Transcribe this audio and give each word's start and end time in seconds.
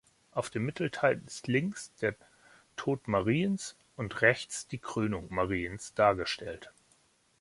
Auf 0.31 0.49
dem 0.49 0.65
Mittelteil 0.65 1.21
ist 1.27 1.45
links 1.45 1.91
der 2.01 2.15
"Tod 2.75 3.07
Mariens" 3.07 3.75
und 3.97 4.21
rechts 4.23 4.65
die 4.67 4.79
"Krönung 4.79 5.27
Mariens" 5.31 5.93
dargestellt. 5.93 6.71